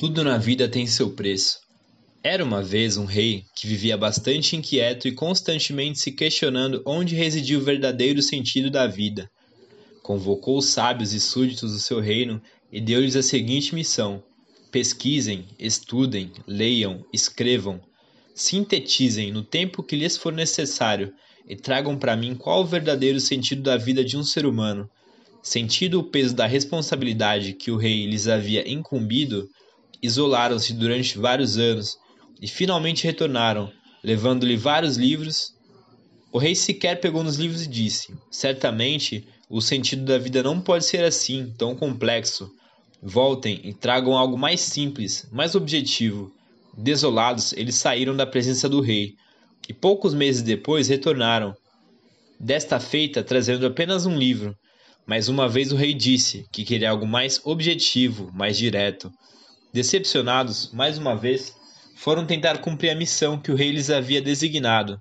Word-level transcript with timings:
Tudo 0.00 0.24
na 0.24 0.38
vida 0.38 0.66
tem 0.66 0.86
seu 0.86 1.10
preço. 1.10 1.58
Era 2.24 2.42
uma 2.42 2.62
vez 2.62 2.96
um 2.96 3.04
rei 3.04 3.44
que 3.54 3.66
vivia 3.66 3.98
bastante 3.98 4.56
inquieto 4.56 5.06
e 5.06 5.12
constantemente 5.12 5.98
se 5.98 6.10
questionando 6.10 6.82
onde 6.86 7.14
residia 7.14 7.58
o 7.58 7.62
verdadeiro 7.62 8.22
sentido 8.22 8.70
da 8.70 8.86
vida. 8.86 9.30
Convocou 10.02 10.56
os 10.56 10.64
sábios 10.68 11.12
e 11.12 11.20
súditos 11.20 11.72
do 11.72 11.78
seu 11.78 12.00
reino 12.00 12.40
e 12.72 12.80
deu-lhes 12.80 13.14
a 13.14 13.22
seguinte 13.22 13.74
missão: 13.74 14.22
pesquisem, 14.72 15.44
estudem, 15.58 16.32
leiam, 16.46 17.04
escrevam, 17.12 17.78
sintetizem 18.34 19.30
no 19.30 19.42
tempo 19.42 19.82
que 19.82 19.96
lhes 19.96 20.16
for 20.16 20.32
necessário 20.32 21.12
e 21.46 21.54
tragam 21.54 21.98
para 21.98 22.16
mim 22.16 22.34
qual 22.34 22.62
o 22.62 22.66
verdadeiro 22.66 23.20
sentido 23.20 23.60
da 23.60 23.76
vida 23.76 24.02
de 24.02 24.16
um 24.16 24.22
ser 24.22 24.46
humano. 24.46 24.88
Sentido 25.42 26.00
o 26.00 26.04
peso 26.04 26.34
da 26.34 26.46
responsabilidade 26.46 27.52
que 27.52 27.70
o 27.70 27.76
rei 27.76 28.06
lhes 28.06 28.28
havia 28.28 28.66
incumbido, 28.66 29.46
isolaram-se 30.02 30.72
durante 30.72 31.18
vários 31.18 31.58
anos 31.58 31.96
e 32.40 32.48
finalmente 32.48 33.04
retornaram, 33.04 33.70
levando-lhe 34.02 34.56
vários 34.56 34.96
livros. 34.96 35.54
O 36.32 36.38
rei 36.38 36.54
sequer 36.54 37.00
pegou 37.00 37.22
nos 37.22 37.36
livros 37.36 37.62
e 37.62 37.68
disse: 37.68 38.14
Certamente 38.30 39.26
o 39.48 39.60
sentido 39.60 40.04
da 40.04 40.18
vida 40.18 40.42
não 40.42 40.60
pode 40.60 40.84
ser 40.84 41.04
assim, 41.04 41.52
tão 41.58 41.74
complexo. 41.74 42.50
Voltem 43.02 43.60
e 43.64 43.72
tragam 43.72 44.16
algo 44.16 44.38
mais 44.38 44.60
simples, 44.60 45.26
mais 45.32 45.54
objetivo. 45.54 46.32
Desolados, 46.76 47.52
eles 47.54 47.74
saíram 47.74 48.16
da 48.16 48.26
presença 48.26 48.68
do 48.68 48.80
rei 48.80 49.14
e 49.68 49.74
poucos 49.74 50.14
meses 50.14 50.42
depois 50.42 50.88
retornaram. 50.88 51.54
Desta 52.38 52.80
feita, 52.80 53.22
trazendo 53.22 53.66
apenas 53.66 54.06
um 54.06 54.16
livro. 54.16 54.56
Mas 55.06 55.28
uma 55.28 55.48
vez 55.48 55.72
o 55.72 55.76
rei 55.76 55.92
disse 55.92 56.46
que 56.52 56.64
queria 56.64 56.90
algo 56.90 57.06
mais 57.06 57.40
objetivo, 57.44 58.30
mais 58.32 58.56
direto. 58.56 59.10
Decepcionados, 59.72 60.70
mais 60.72 60.98
uma 60.98 61.14
vez, 61.14 61.56
foram 61.94 62.26
tentar 62.26 62.58
cumprir 62.58 62.90
a 62.90 62.94
missão 62.94 63.38
que 63.38 63.52
o 63.52 63.54
rei 63.54 63.70
lhes 63.70 63.88
havia 63.88 64.20
designado. 64.20 65.00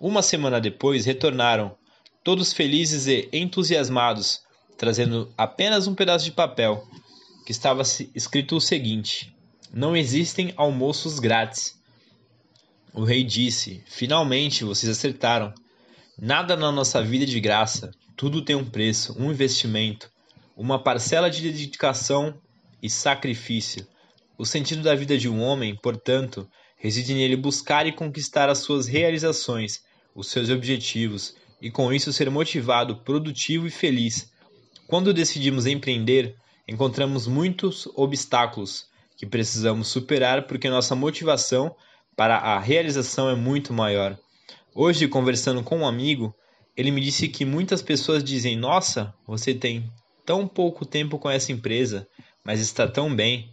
Uma 0.00 0.22
semana 0.22 0.58
depois 0.58 1.04
retornaram, 1.04 1.76
todos 2.24 2.52
felizes 2.52 3.06
e 3.06 3.28
entusiasmados, 3.30 4.40
trazendo 4.78 5.30
apenas 5.36 5.86
um 5.86 5.94
pedaço 5.94 6.24
de 6.24 6.32
papel, 6.32 6.86
que 7.44 7.52
estava 7.52 7.82
escrito 8.14 8.56
o 8.56 8.60
seguinte: 8.60 9.34
Não 9.70 9.94
existem 9.94 10.54
almoços 10.56 11.18
grátis. 11.18 11.78
O 12.94 13.04
rei 13.04 13.22
disse: 13.22 13.82
Finalmente 13.86 14.64
vocês 14.64 14.90
acertaram. 14.90 15.52
Nada 16.18 16.56
na 16.56 16.72
nossa 16.72 17.02
vida 17.02 17.24
é 17.24 17.26
de 17.26 17.40
graça, 17.40 17.90
tudo 18.16 18.42
tem 18.42 18.56
um 18.56 18.64
preço, 18.64 19.14
um 19.18 19.30
investimento, 19.30 20.10
uma 20.56 20.78
parcela 20.78 21.30
de 21.30 21.42
dedicação 21.42 22.34
e 22.82 22.88
sacrifício. 22.88 23.86
O 24.40 24.46
sentido 24.46 24.80
da 24.82 24.94
vida 24.94 25.18
de 25.18 25.28
um 25.28 25.42
homem, 25.42 25.76
portanto, 25.76 26.48
reside 26.74 27.12
nele 27.12 27.36
buscar 27.36 27.86
e 27.86 27.92
conquistar 27.92 28.48
as 28.48 28.60
suas 28.60 28.86
realizações, 28.86 29.82
os 30.14 30.28
seus 30.28 30.48
objetivos, 30.48 31.34
e 31.60 31.70
com 31.70 31.92
isso 31.92 32.10
ser 32.10 32.30
motivado, 32.30 32.96
produtivo 33.02 33.66
e 33.66 33.70
feliz. 33.70 34.32
Quando 34.86 35.12
decidimos 35.12 35.66
empreender, 35.66 36.36
encontramos 36.66 37.26
muitos 37.26 37.86
obstáculos 37.94 38.86
que 39.14 39.26
precisamos 39.26 39.88
superar 39.88 40.46
porque 40.46 40.70
nossa 40.70 40.96
motivação 40.96 41.76
para 42.16 42.38
a 42.38 42.58
realização 42.58 43.28
é 43.28 43.34
muito 43.34 43.74
maior. 43.74 44.18
Hoje, 44.74 45.06
conversando 45.06 45.62
com 45.62 45.80
um 45.80 45.86
amigo, 45.86 46.34
ele 46.74 46.90
me 46.90 47.02
disse 47.02 47.28
que 47.28 47.44
muitas 47.44 47.82
pessoas 47.82 48.24
dizem: 48.24 48.56
Nossa, 48.56 49.12
você 49.26 49.52
tem 49.52 49.92
tão 50.24 50.48
pouco 50.48 50.86
tempo 50.86 51.18
com 51.18 51.28
essa 51.28 51.52
empresa, 51.52 52.08
mas 52.42 52.58
está 52.58 52.88
tão 52.88 53.14
bem. 53.14 53.52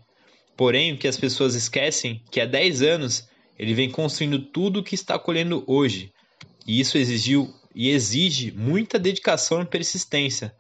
Porém, 0.58 0.94
o 0.94 0.98
que 0.98 1.08
as 1.08 1.16
pessoas 1.16 1.54
esquecem 1.54 2.24
é 2.26 2.32
que 2.32 2.42
há 2.42 2.46
10 2.46 2.82
anos 2.82 3.30
ele 3.60 3.76
vem 3.76 3.92
construindo 3.92 4.40
tudo 4.40 4.80
o 4.80 4.84
que 4.84 4.96
está 4.96 5.18
colhendo 5.18 5.64
hoje. 5.68 6.12
E 6.66 6.80
isso 6.80 6.98
exigiu 6.98 7.54
e 7.76 7.92
exige 7.92 8.52
muita 8.52 8.98
dedicação 8.98 9.62
e 9.62 9.66
persistência, 9.66 10.54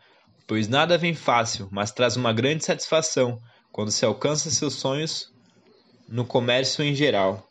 pois 0.45 0.67
nada 0.67 0.99
vem 0.99 1.15
fácil, 1.15 1.67
mas 1.71 1.91
traz 1.91 2.15
uma 2.15 2.31
grande 2.31 2.63
satisfação 2.63 3.41
quando 3.71 3.91
se 3.91 4.05
alcança 4.05 4.51
seus 4.51 4.75
sonhos 4.75 5.33
no 6.07 6.23
comércio 6.23 6.83
em 6.83 6.93
geral. 6.93 7.46